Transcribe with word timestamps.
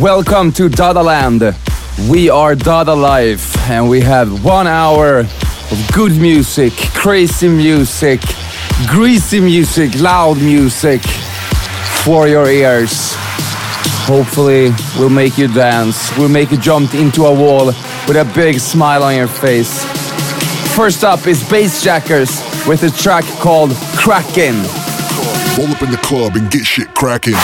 welcome 0.00 0.52
to 0.52 0.68
Dada 0.68 1.02
Land. 1.02 1.42
We 2.08 2.28
are 2.28 2.54
Dada 2.54 2.94
Life 2.94 3.56
and 3.70 3.88
we 3.88 4.00
have 4.00 4.44
one 4.44 4.66
hour 4.66 5.20
of 5.20 5.90
good 5.92 6.12
music, 6.20 6.72
crazy 6.92 7.48
music, 7.48 8.20
greasy 8.88 9.40
music, 9.40 9.98
loud 10.00 10.38
music 10.38 11.00
for 12.02 12.28
your 12.28 12.46
ears. 12.46 13.14
Hopefully, 14.06 14.70
we'll 14.98 15.08
make 15.08 15.38
you 15.38 15.48
dance, 15.48 16.16
we'll 16.18 16.28
make 16.28 16.50
you 16.50 16.58
jump 16.58 16.94
into 16.94 17.24
a 17.24 17.34
wall 17.34 17.66
with 17.66 18.16
a 18.16 18.30
big 18.34 18.60
smile 18.60 19.02
on 19.02 19.14
your 19.14 19.28
face. 19.28 19.84
First 20.74 21.04
up 21.04 21.26
is 21.26 21.42
Bassjackers 21.44 22.68
with 22.68 22.82
a 22.82 22.90
track 22.90 23.24
called 23.40 23.70
Crackin'. 23.96 24.56
Roll 25.56 25.74
up 25.74 25.82
in 25.82 25.90
the 25.90 26.00
club 26.02 26.36
and 26.36 26.50
get 26.50 26.66
shit 26.66 26.92
cracking. 26.94 27.34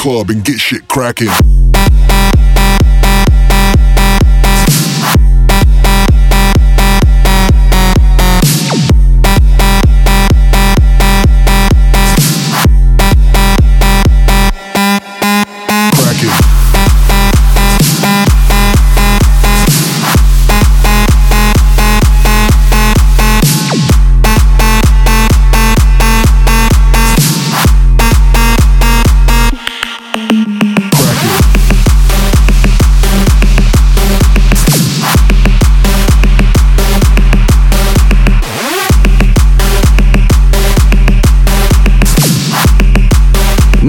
Club 0.00 0.30
and 0.30 0.42
get 0.42 0.58
shit 0.58 0.88
cracking. 0.88 1.28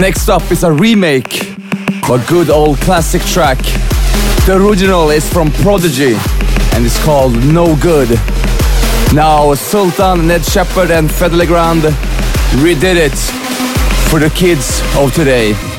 Next 0.01 0.29
up 0.29 0.51
is 0.51 0.63
a 0.63 0.71
remake 0.71 1.51
of 2.09 2.09
a 2.09 2.27
good 2.27 2.49
old 2.49 2.79
classic 2.79 3.21
track. 3.21 3.59
The 4.47 4.57
original 4.59 5.11
is 5.11 5.31
from 5.31 5.51
Prodigy 5.51 6.15
and 6.73 6.83
it's 6.83 6.97
called 7.05 7.35
No 7.45 7.75
Good. 7.75 8.09
Now 9.13 9.53
Sultan, 9.53 10.25
Ned 10.25 10.43
Shepard 10.43 10.89
and 10.89 11.07
Fedde 11.07 11.37
Le 11.37 11.45
Grand 11.45 11.83
redid 12.63 12.95
it 12.95 13.15
for 14.09 14.19
the 14.19 14.31
kids 14.31 14.81
of 14.97 15.13
today. 15.13 15.70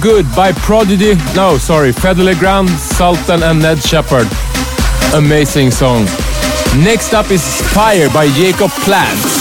Good 0.00 0.26
by 0.36 0.52
Prodigy. 0.52 1.14
No, 1.34 1.58
sorry, 1.58 1.92
Fedde 1.92 2.22
Le 2.22 2.34
Grand, 2.34 2.68
Sultan, 2.68 3.42
and 3.42 3.60
Ned 3.60 3.82
Shepard. 3.82 4.28
Amazing 5.14 5.70
song. 5.70 6.04
Next 6.84 7.14
up 7.14 7.30
is 7.30 7.42
Fire 7.72 8.08
by 8.10 8.28
Jacob 8.32 8.70
Plant. 8.84 9.37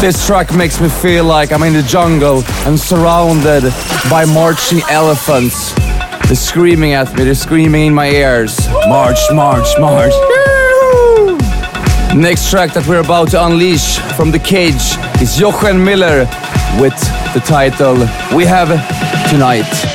This 0.00 0.24
track 0.24 0.54
makes 0.54 0.80
me 0.80 0.88
feel 0.88 1.24
like 1.24 1.50
I'm 1.50 1.64
in 1.64 1.72
the 1.72 1.82
jungle 1.82 2.44
and 2.66 2.78
surrounded 2.78 3.64
by 4.08 4.24
marching 4.26 4.80
elephants. 4.88 5.74
They're 6.26 6.36
screaming 6.36 6.92
at 6.92 7.12
me, 7.16 7.24
they're 7.24 7.34
screaming 7.34 7.88
in 7.88 7.94
my 7.94 8.08
ears. 8.08 8.56
March, 8.86 9.18
march, 9.32 9.66
march. 9.80 10.12
Next 12.14 12.48
track 12.48 12.72
that 12.74 12.86
we're 12.88 13.00
about 13.00 13.30
to 13.30 13.44
unleash 13.44 13.98
from 14.16 14.30
the 14.30 14.38
cage 14.38 14.96
is 15.20 15.36
Jochen 15.36 15.84
Miller 15.84 16.20
with 16.80 16.94
the 17.34 17.42
title 17.44 17.96
We 18.36 18.44
Have 18.44 18.68
Tonight. 19.30 19.87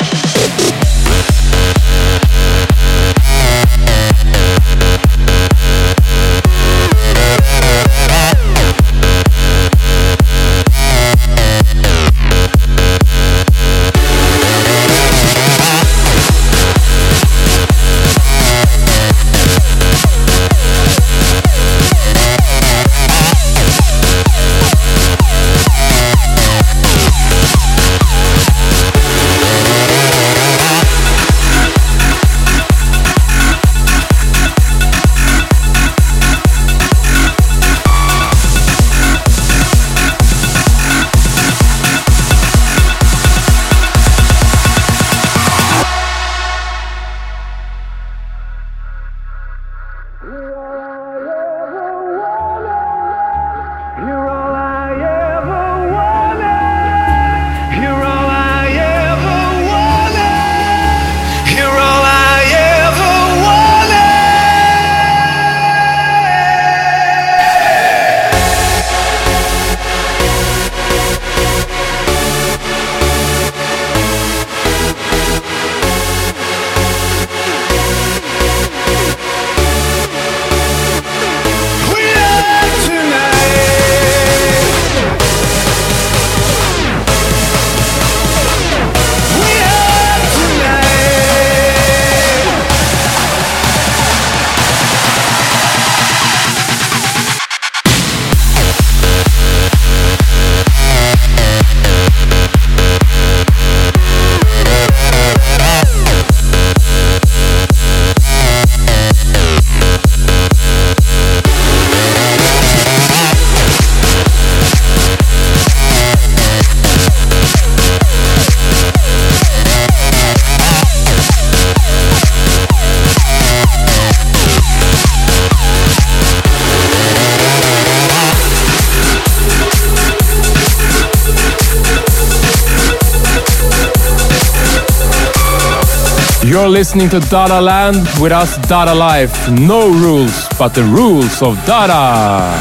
Listening 136.84 137.08
to 137.08 137.22
Dada 137.30 137.62
Land 137.62 138.06
with 138.20 138.34
us, 138.34 138.58
Dada 138.68 138.94
Life. 138.94 139.50
No 139.50 139.88
rules, 139.88 140.50
but 140.60 140.76
the 140.76 140.84
rules 140.84 141.42
of 141.42 141.56
Dada. 141.66 142.52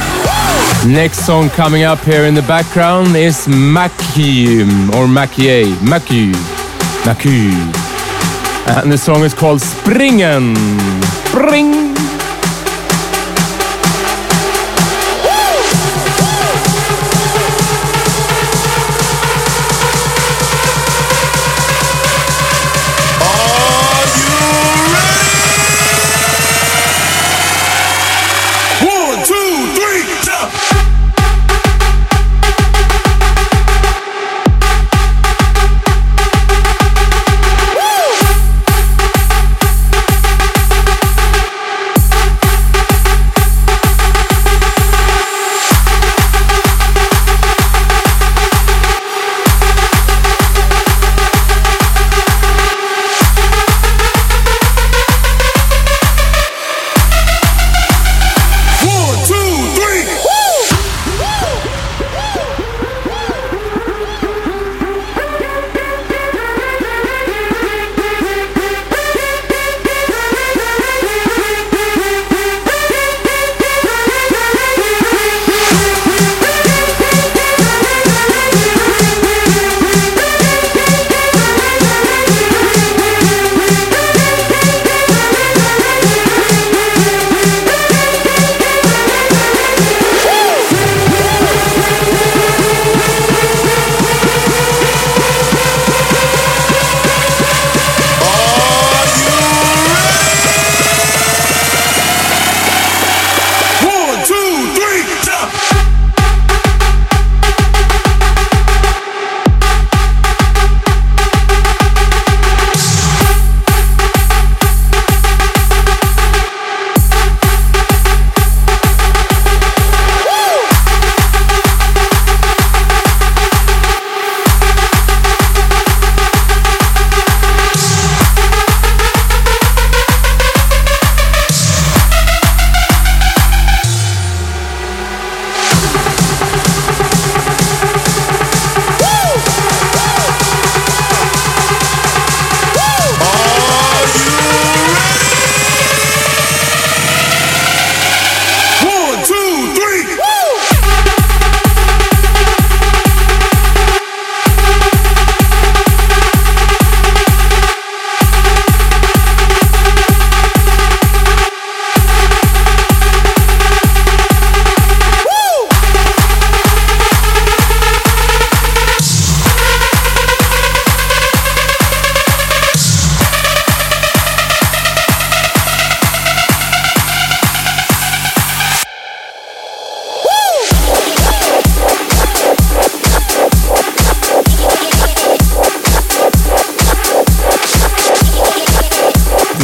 Next 0.87 1.27
song 1.27 1.51
coming 1.51 1.83
up 1.83 1.99
here 2.05 2.25
in 2.27 2.33
the 2.33 2.43
background 2.43 3.17
is 3.17 3.49
Mackie 3.49 4.63
or 4.95 5.09
Mackie, 5.09 5.75
Mackie, 5.83 6.31
Mackie. 7.05 7.51
And 8.79 8.93
the 8.93 8.97
song 8.97 9.25
is 9.25 9.35
called 9.35 9.59
Springen. 9.59 10.55
Spring. 11.27 11.82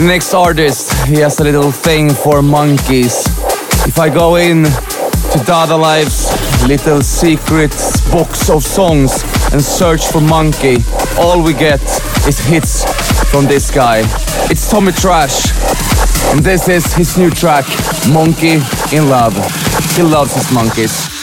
Next 0.07 0.35
artist, 0.35 0.93
he 1.07 1.17
has 1.17 1.40
a 1.40 1.45
little 1.45 1.73
thing 1.73 2.11
for 2.11 2.43
monkeys. 2.43 3.26
If 3.87 3.99
I 3.99 4.09
go 4.09 4.37
in 4.37 4.64
to 4.64 5.43
Dada 5.45 5.76
Life's 5.76 6.31
little 6.69 7.02
secret 7.02 7.71
box 8.12 8.50
of 8.50 8.62
songs 8.62 9.23
and 9.52 9.62
search 9.62 10.07
for 10.07 10.21
monkey, 10.21 10.76
all 11.19 11.43
we 11.43 11.52
get 11.52 11.83
is 12.28 12.38
hits 12.38 12.85
from 13.31 13.47
this 13.47 13.71
guy. 13.71 14.02
It's 14.50 14.71
Tommy 14.71 14.93
Trash, 14.93 15.50
and 16.33 16.45
this 16.45 16.69
is 16.69 16.95
his 16.95 17.19
new 17.19 17.31
track, 17.31 17.67
Monkey 18.12 18.61
in 18.95 19.09
Love. 19.09 19.35
He 19.97 20.02
loves 20.02 20.35
his 20.35 20.52
monkeys. 20.52 21.18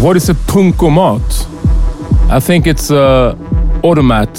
What 0.00 0.16
is 0.16 0.30
a 0.30 0.34
punkomat? 0.34 1.20
I 2.30 2.40
think 2.40 2.66
it's 2.66 2.90
a 2.90 3.36
automat 3.82 4.34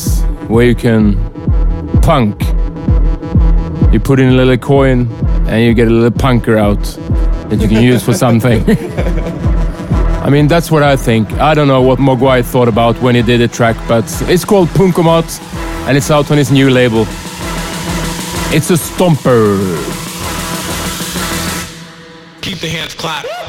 where 0.48 0.66
you 0.66 0.74
can 0.74 1.16
punk. 2.02 2.42
You 3.94 4.00
put 4.00 4.20
in 4.20 4.30
a 4.30 4.32
little 4.32 4.58
coin 4.58 5.08
and 5.48 5.64
you 5.64 5.76
get 5.76 5.88
a 5.88 5.92
little 5.92 6.10
punker 6.10 6.58
out 6.58 6.82
that 7.52 7.62
you 7.62 7.68
can 7.68 7.84
use 7.84 8.04
for 8.04 8.12
something. 8.12 8.64
I 10.26 10.32
mean, 10.32 10.48
that's 10.48 10.72
what 10.72 10.82
I 10.82 10.96
think. 10.96 11.32
I 11.34 11.54
don't 11.54 11.68
know 11.68 11.84
what 11.84 12.00
Mogwai 12.00 12.44
thought 12.44 12.68
about 12.68 13.00
when 13.00 13.14
he 13.14 13.22
did 13.22 13.40
the 13.40 13.48
track, 13.48 13.76
but 13.88 14.06
it's 14.30 14.44
called 14.44 14.68
Punkomat 14.70 15.40
and 15.88 15.96
it's 15.96 16.10
out 16.10 16.32
on 16.32 16.40
his 16.40 16.52
new 16.52 16.72
label. 16.72 17.02
It's 18.52 18.72
a 18.72 18.78
stomper. 18.78 19.60
Keep 22.42 22.58
the 22.62 22.68
hands 22.68 22.96
clapped. 22.96 23.41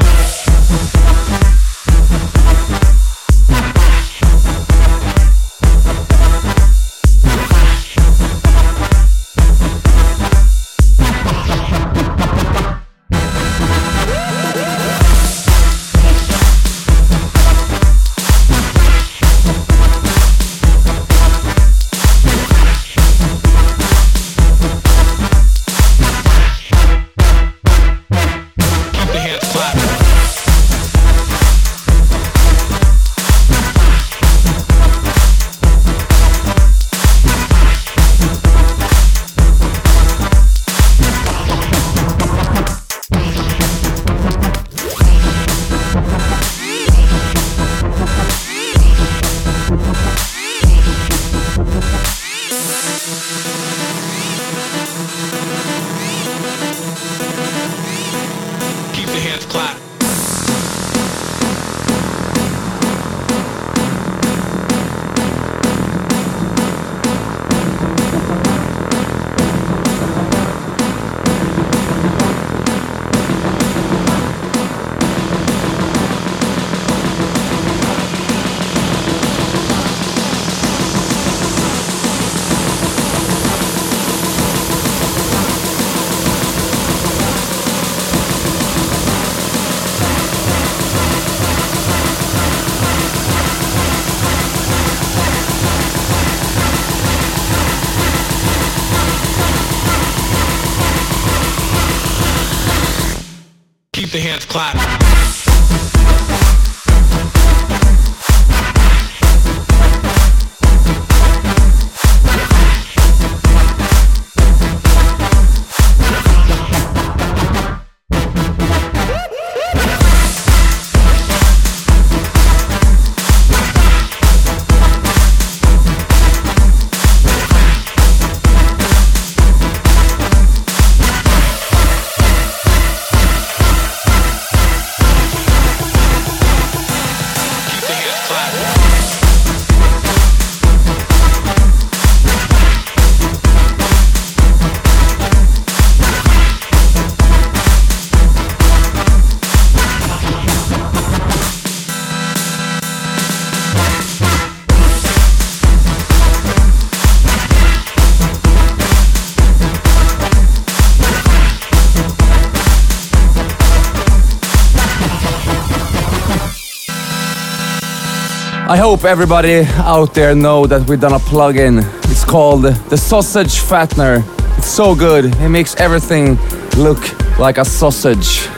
Hope 168.82 169.04
everybody 169.04 169.62
out 169.76 170.12
there 170.12 170.34
know 170.34 170.66
that 170.66 170.88
we've 170.88 170.98
done 170.98 171.12
a 171.12 171.20
plugin. 171.20 171.84
It's 172.10 172.24
called 172.24 172.64
the 172.64 172.96
Sausage 172.96 173.60
Fattener. 173.60 174.24
It's 174.58 174.66
so 174.66 174.96
good. 174.96 175.26
It 175.36 175.48
makes 175.50 175.76
everything 175.76 176.36
look 176.76 176.98
like 177.38 177.58
a 177.58 177.64
sausage. 177.64 178.48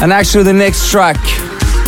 And 0.00 0.12
actually 0.12 0.44
the 0.44 0.52
next 0.52 0.88
track 0.88 1.16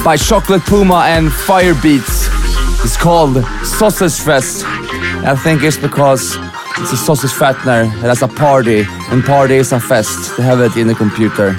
by 0.05 0.17
Chocolate 0.17 0.63
Puma 0.63 1.05
and 1.07 1.29
Firebeatz 1.29 2.85
is 2.85 2.97
called 2.97 3.45
Sausage 3.65 4.19
Fest. 4.19 4.65
I 4.67 5.37
think 5.37 5.63
it's 5.63 5.79
because 5.79 6.37
it's 6.79 6.91
a 6.91 6.97
sausage 6.97 7.31
fattener 7.31 7.89
that 8.01 8.09
has 8.09 8.23
a 8.23 8.29
party, 8.29 8.85
and 9.11 9.23
party 9.23 9.55
is 9.55 9.71
a 9.71 9.79
fest. 9.79 10.37
They 10.37 10.43
have 10.43 10.59
it 10.59 10.77
in 10.77 10.89
the 10.89 10.97
computer. 10.97 11.55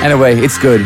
Anyway, 0.00 0.38
it's 0.38 0.58
good. 0.58 0.82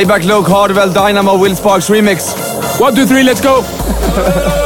Laidback 0.00 0.24
Luke, 0.24 0.46
Hardwell, 0.46 0.90
Dynamo, 0.90 1.36
Will 1.36 1.54
Sparks 1.54 1.90
remix. 1.90 2.32
One, 2.80 2.94
two, 2.94 3.04
three, 3.04 3.22
let's 3.22 3.42
go! 3.42 3.60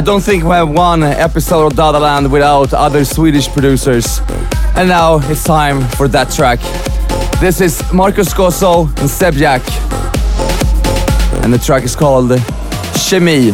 I 0.00 0.02
don't 0.02 0.22
think 0.22 0.44
we 0.44 0.52
have 0.52 0.70
one 0.70 1.02
episode 1.02 1.66
of 1.66 1.72
Dadaland 1.74 2.30
without 2.30 2.72
other 2.72 3.04
Swedish 3.04 3.48
producers. 3.48 4.22
And 4.74 4.88
now 4.88 5.20
it's 5.24 5.44
time 5.44 5.86
for 5.90 6.08
that 6.08 6.30
track. 6.30 6.58
This 7.38 7.60
is 7.60 7.82
Marcus 7.92 8.32
Gosso 8.32 8.88
and 8.98 9.10
Seb 9.10 9.34
Jack. 9.34 9.60
And 11.44 11.52
the 11.52 11.58
track 11.58 11.82
is 11.82 11.94
called 11.94 12.30
Chemie. 12.94 13.52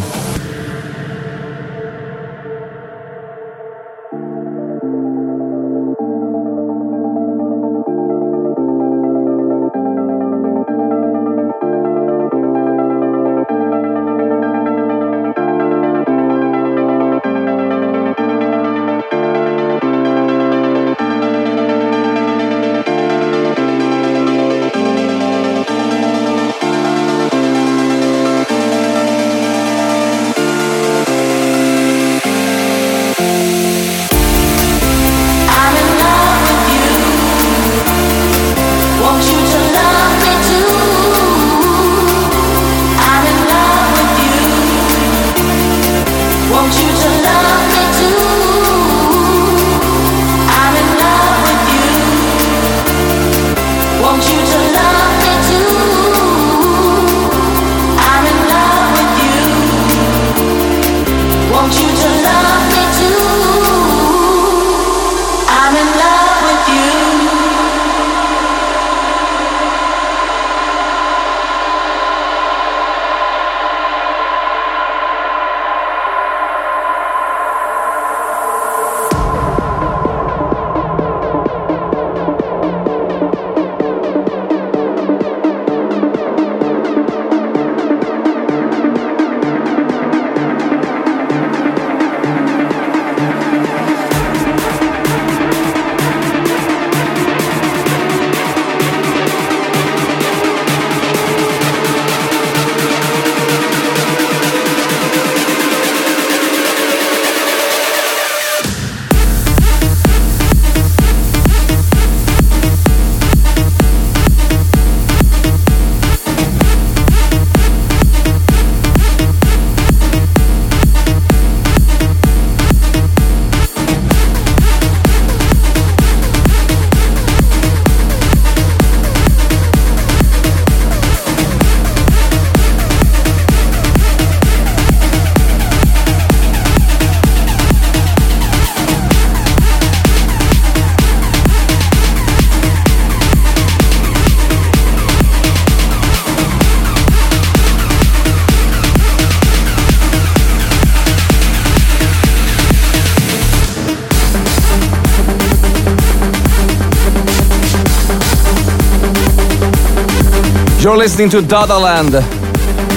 You're 160.87 160.95
listening 160.95 161.29
to 161.31 161.41
Dada 161.41 161.77
Land. 161.77 162.13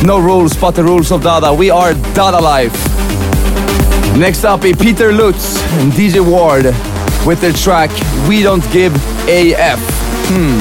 No 0.07 0.21
rules 0.21 0.57
but 0.57 0.77
the 0.77 0.85
rules 0.85 1.11
of 1.11 1.25
Dada. 1.25 1.53
We 1.53 1.71
are 1.71 1.93
Dada 2.15 2.39
Life. 2.41 2.73
Next 4.17 4.45
up 4.45 4.65
is 4.65 4.77
Peter 4.77 5.13
Lutz 5.13 5.61
and 5.73 5.91
DJ 5.91 6.25
Ward 6.25 6.67
with 7.27 7.41
their 7.41 7.53
track 7.53 7.91
We 8.29 8.45
Don't 8.45 8.63
Give 8.71 8.95
AF. 9.29 9.81
Hmm. 10.31 10.61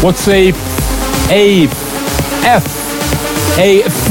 What's 0.00 0.28
a 0.28 0.50
a 1.30 1.64
f 2.46 3.58
a 3.58 3.82
f? 3.82 4.08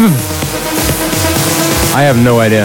I 1.95 2.01
have 2.01 2.21
no 2.21 2.41
idea. 2.41 2.63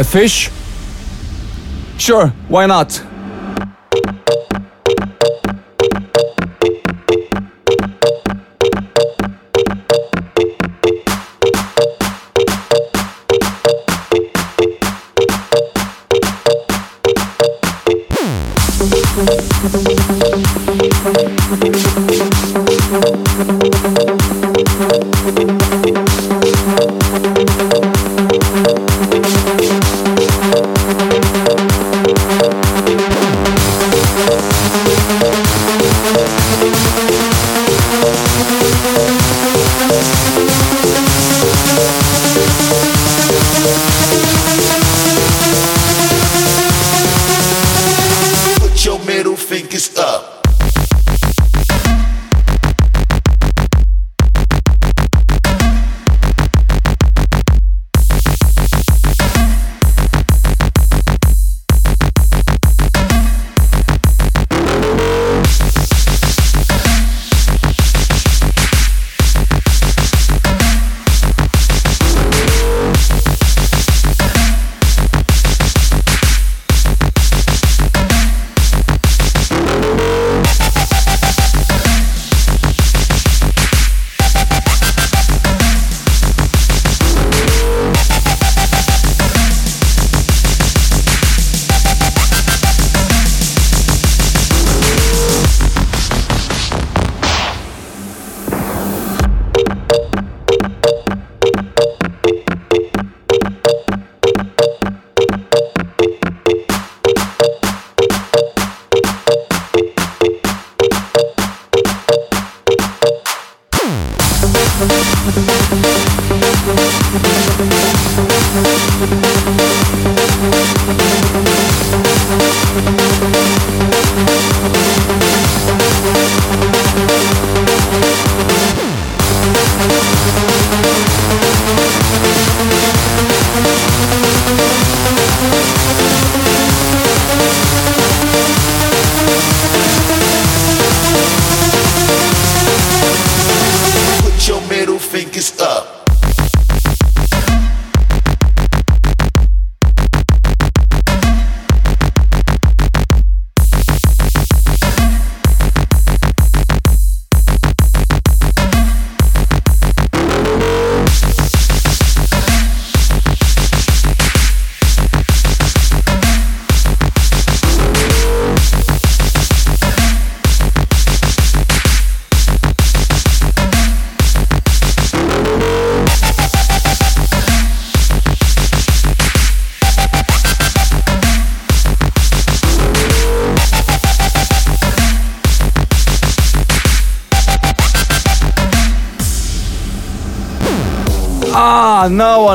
A 0.00 0.02
fish? 0.02 0.50
Sure, 1.98 2.32
why 2.48 2.66
not? 2.66 3.07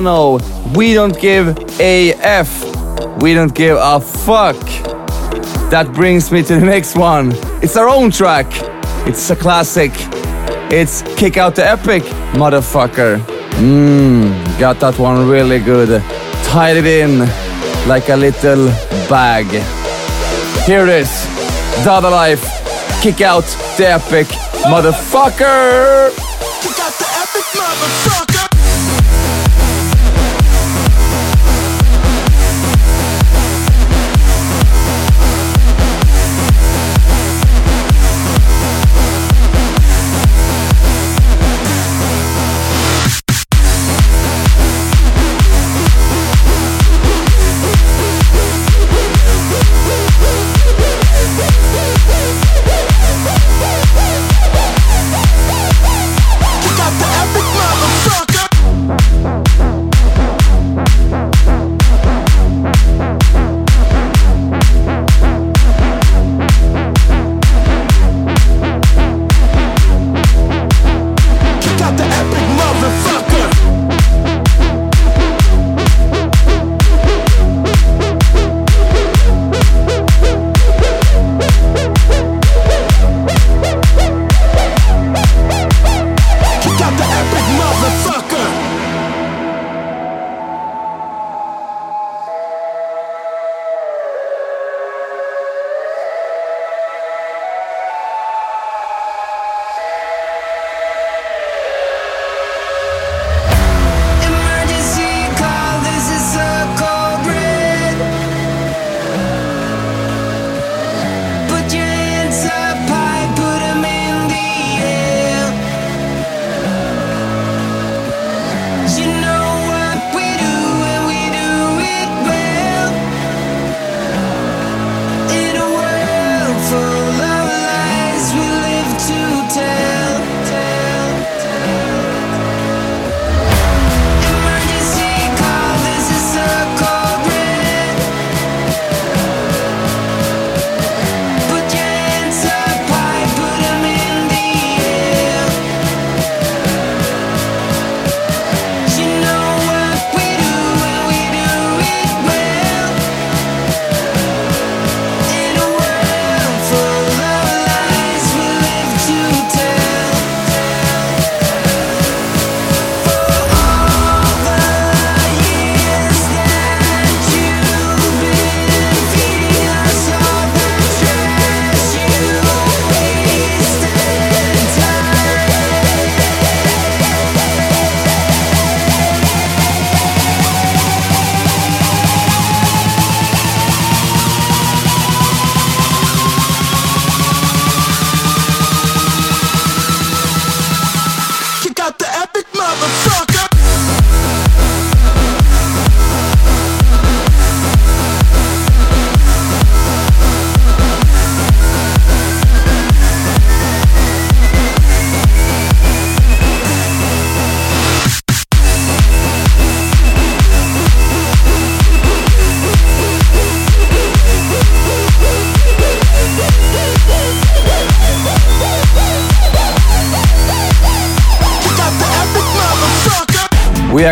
410. 0.02 0.74
We 0.74 0.96
don't 0.96 1.20
give 1.20 1.56
a 1.80 2.14
F. 2.14 2.64
We 3.22 3.36
don't 3.36 3.54
give 3.54 3.78
a 3.80 4.00
fuck. 4.00 4.60
That 5.70 5.92
brings 5.94 6.32
me 6.32 6.42
to 6.44 6.56
the 6.56 6.66
next 6.66 6.98
one. 6.98 7.32
It's 7.62 7.78
our 7.78 7.88
own 7.88 8.10
track. 8.10 8.48
It's 9.08 9.30
a 9.30 9.36
classic. 9.36 9.92
It's 10.72 11.04
Kick 11.16 11.38
Out 11.38 11.56
the 11.56 11.70
Epic, 11.70 12.02
motherfucker. 12.34 13.20
Mmm, 13.60 14.60
got 14.60 14.80
that 14.80 14.98
one 14.98 15.28
really 15.30 15.60
good. 15.60 16.02
Tied 16.44 16.78
it 16.78 16.88
in 16.88 17.20
like 17.88 18.10
a 18.10 18.16
little 18.16 18.70
bag. 19.08 19.46
Here 20.66 20.88
it 20.88 20.90
is. 20.90 21.12
Dada 21.86 22.10
Life. 22.10 22.44
Kick 23.04 23.22
out 23.22 23.44
the 23.78 23.90
epic 23.90 24.28
motherfucker! 24.64 26.23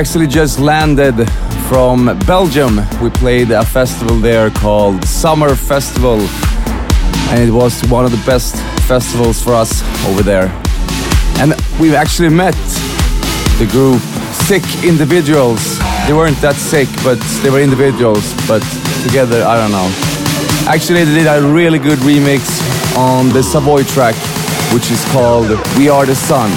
Actually 0.01 0.25
just 0.25 0.57
landed 0.57 1.13
from 1.69 2.17
Belgium. 2.25 2.77
We 3.03 3.11
played 3.11 3.51
a 3.51 3.63
festival 3.63 4.17
there 4.17 4.49
called 4.49 5.05
Summer 5.05 5.53
Festival, 5.53 6.19
and 7.29 7.39
it 7.47 7.51
was 7.51 7.79
one 7.87 8.03
of 8.03 8.09
the 8.09 8.23
best 8.25 8.55
festivals 8.87 9.43
for 9.43 9.53
us 9.53 9.83
over 10.07 10.23
there. 10.23 10.47
And 11.37 11.53
we've 11.79 11.93
actually 11.93 12.29
met 12.29 12.55
the 13.59 13.67
group 13.69 14.01
Sick 14.49 14.63
Individuals. 14.83 15.77
They 16.07 16.13
weren't 16.13 16.41
that 16.41 16.55
sick, 16.55 16.89
but 17.03 17.19
they 17.43 17.51
were 17.51 17.61
individuals, 17.61 18.33
but 18.47 18.63
together, 19.03 19.43
I 19.43 19.55
don't 19.55 19.71
know. 19.71 19.87
Actually, 20.67 21.03
they 21.03 21.13
did 21.13 21.27
a 21.27 21.47
really 21.47 21.77
good 21.77 21.99
remix 21.99 22.41
on 22.97 23.29
the 23.29 23.43
Savoy 23.43 23.83
track, 23.83 24.15
which 24.73 24.89
is 24.89 25.05
called 25.11 25.49
We 25.77 25.89
Are 25.89 26.07
the 26.07 26.15
Sun. 26.15 26.49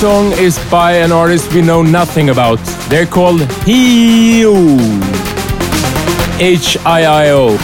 Song 0.00 0.32
is 0.32 0.58
by 0.70 0.92
an 0.92 1.12
artist 1.12 1.52
we 1.52 1.60
know 1.60 1.82
nothing 1.82 2.30
about. 2.30 2.58
They're 2.88 3.04
called 3.04 3.40
Hiio. 3.66 4.54
H-I-I-O. 6.40 7.58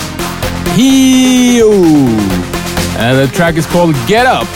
Hiio. 0.76 1.72
And 2.98 3.18
the 3.18 3.34
track 3.34 3.54
is 3.56 3.64
called 3.64 3.94
Get 4.06 4.26
Up. 4.26 4.46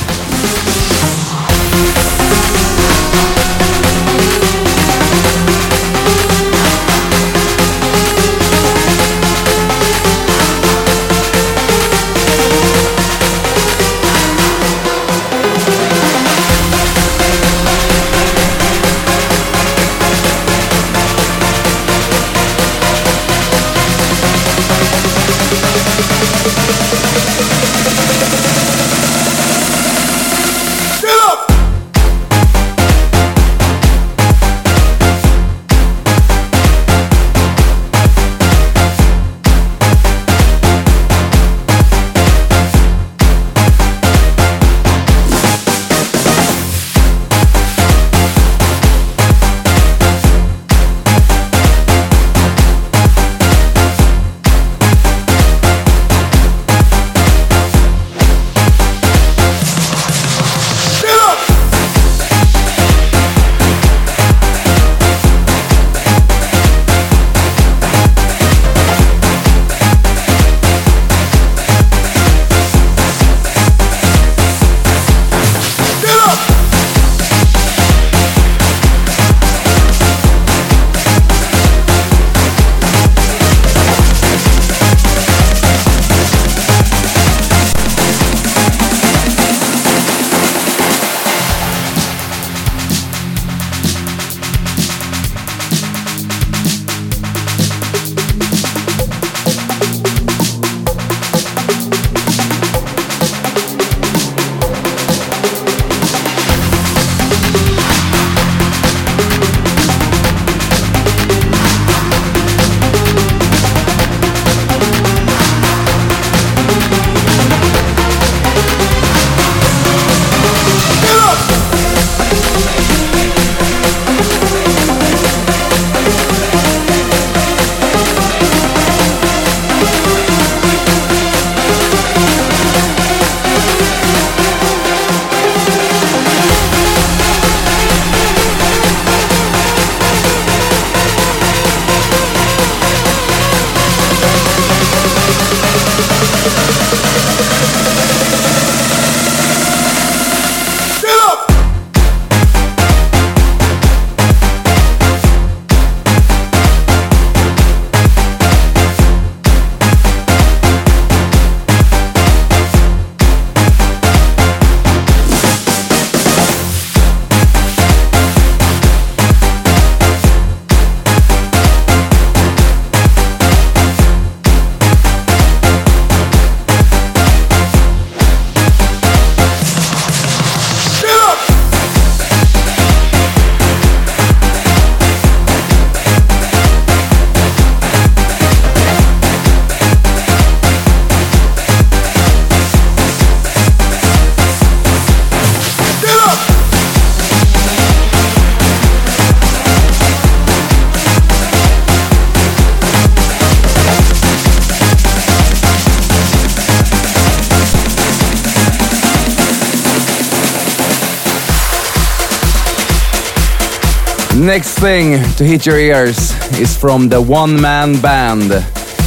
Thing 214.80 215.22
to 215.34 215.44
hit 215.44 215.66
your 215.66 215.78
ears 215.78 216.32
is 216.58 216.74
from 216.74 217.06
the 217.10 217.20
one 217.20 217.60
man 217.60 218.00
band, 218.00 218.50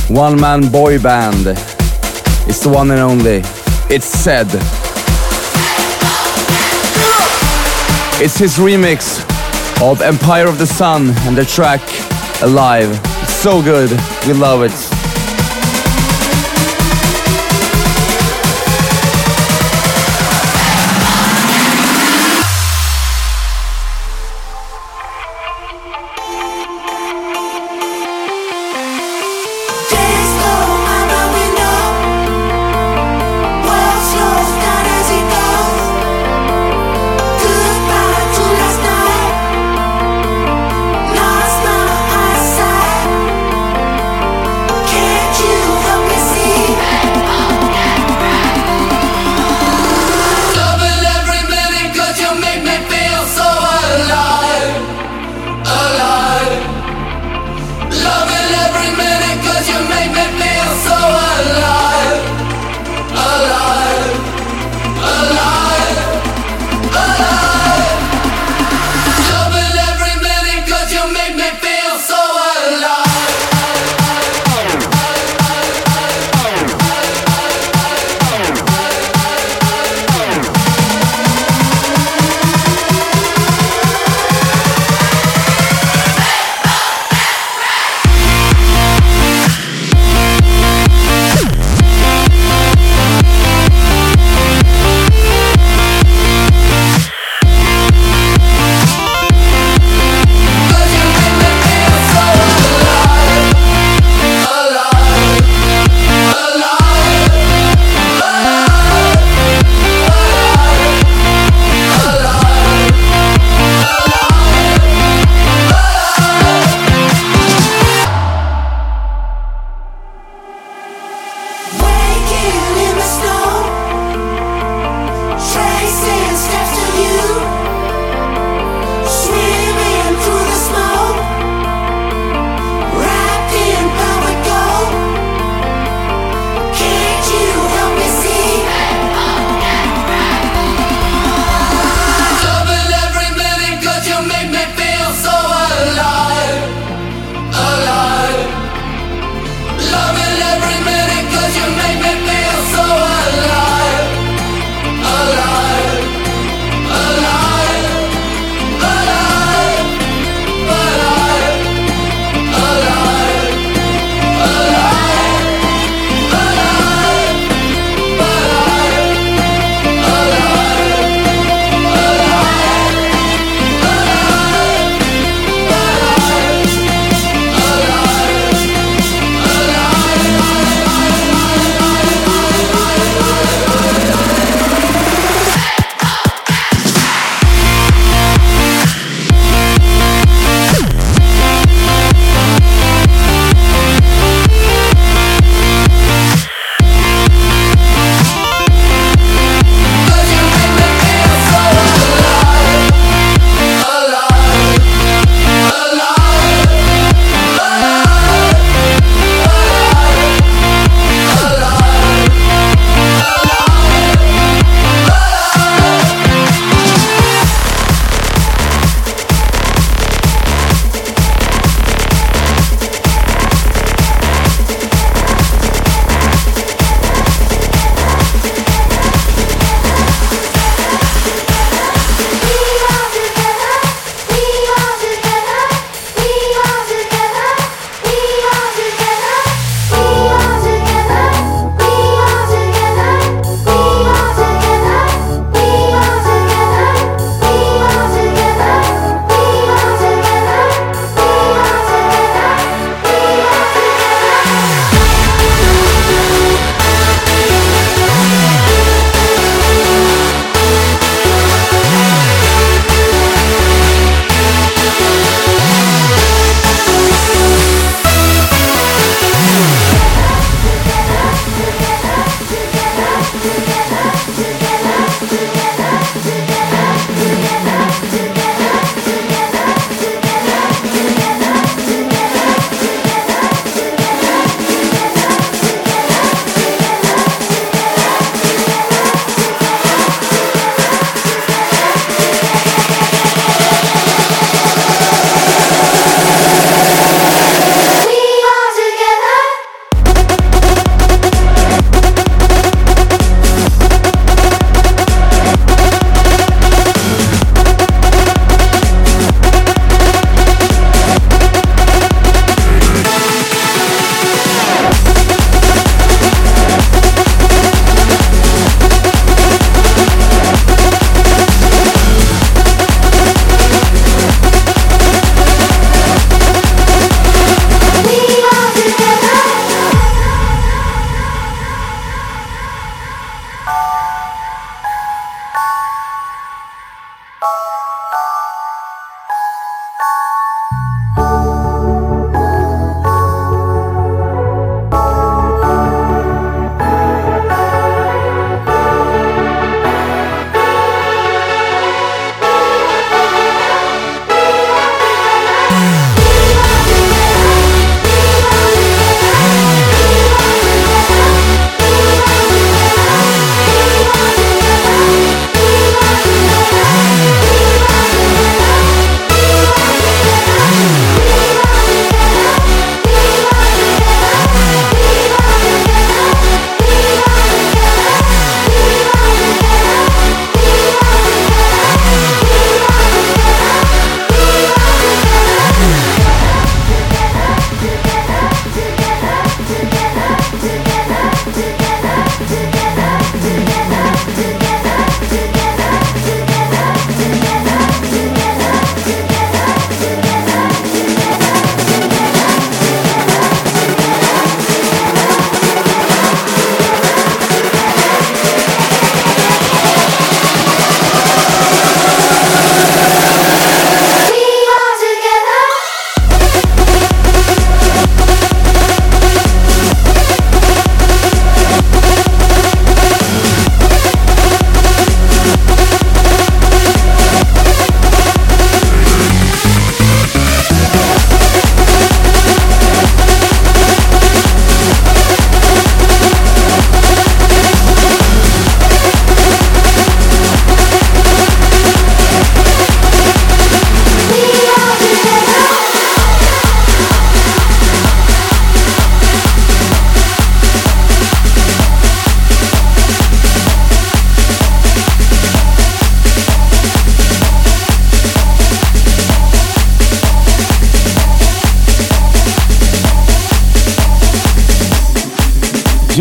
one 0.08 0.40
man 0.40 0.70
boy 0.72 1.00
band. 1.02 1.48
It's 2.48 2.60
the 2.60 2.70
one 2.70 2.92
and 2.92 3.00
only. 3.00 3.42
It's 3.90 4.06
said. 4.06 4.46
It's 8.22 8.38
his 8.38 8.58
remix 8.58 9.20
of 9.82 10.04
Empire 10.04 10.48
of 10.48 10.60
the 10.60 10.68
Sun 10.68 11.10
and 11.26 11.36
the 11.36 11.46
track 11.46 11.82
Alive. 12.44 12.92
It's 13.24 13.34
so 13.34 13.64
good. 13.64 13.90
We 14.28 14.34
love 14.34 14.62
it. 14.62 14.93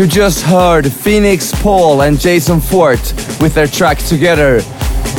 You 0.03 0.09
just 0.09 0.41
heard 0.41 0.91
Phoenix 0.91 1.53
Paul 1.61 2.01
and 2.01 2.19
Jason 2.19 2.59
Fort 2.59 2.99
with 3.39 3.53
their 3.53 3.67
track 3.67 3.99
together, 3.99 4.59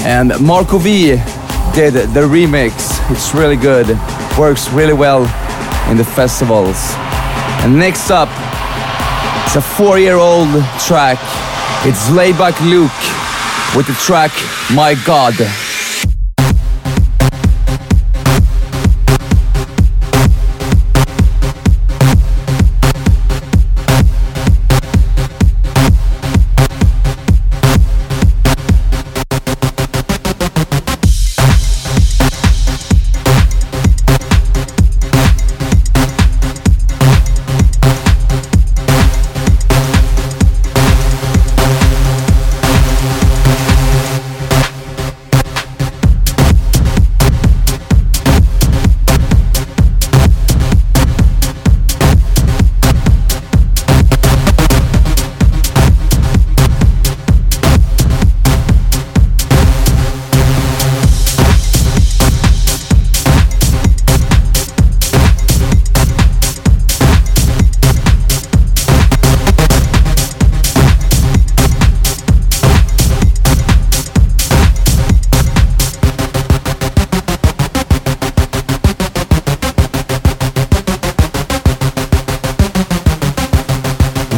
and 0.01 0.39
Marco 0.39 0.77
V 0.77 1.17
did 1.75 1.95
the 2.13 2.29
remix. 2.29 3.01
It's 3.11 3.35
really 3.35 3.57
good, 3.57 3.99
works 4.39 4.69
really 4.73 4.93
well 4.93 5.23
in 5.91 5.97
the 5.97 6.05
festivals. 6.05 6.77
And 7.65 7.79
next 7.79 8.11
up, 8.11 8.29
it's 9.47 9.57
a 9.57 9.63
four 9.63 9.99
year 9.99 10.17
old 10.17 10.51
track. 10.79 11.17
It's 11.87 12.11
Laidback 12.11 12.61
Luke 12.69 12.93
with 13.75 13.87
the 13.87 13.95
track 13.95 14.33
My 14.71 14.97
God. 15.07 15.33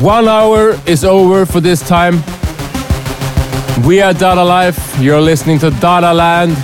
One 0.07 0.29
hour 0.29 0.81
is 0.87 1.05
over 1.05 1.45
for 1.45 1.61
this 1.61 1.81
time. 1.81 2.23
We 3.85 4.01
are 4.01 4.15
Dada 4.15 4.45
Life. 4.45 4.97
You're 5.01 5.21
listening 5.21 5.59
to 5.59 5.71
Dada 5.71 6.15
Land. 6.15 6.55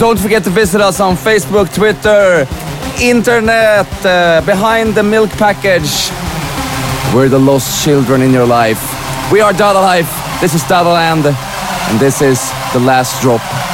Don't 0.00 0.18
forget 0.18 0.44
to 0.44 0.50
visit 0.50 0.80
us 0.80 0.98
on 0.98 1.14
Facebook, 1.14 1.74
Twitter, 1.74 2.48
internet, 2.98 3.86
uh, 4.06 4.40
behind 4.46 4.94
the 4.94 5.02
milk 5.02 5.28
package. 5.32 6.08
We're 7.14 7.28
the 7.28 7.38
lost 7.38 7.84
children 7.84 8.22
in 8.22 8.32
your 8.32 8.46
life. 8.46 8.80
We 9.30 9.42
are 9.42 9.52
Dada 9.52 9.80
Life. 9.80 10.08
This 10.40 10.54
is 10.54 10.62
Dada 10.66 10.88
Land, 10.88 11.26
and 11.26 12.00
this 12.00 12.22
is 12.22 12.40
the 12.72 12.80
last 12.80 13.20
drop. 13.20 13.73